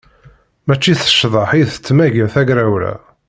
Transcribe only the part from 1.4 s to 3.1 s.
i tettmaga tegrawla.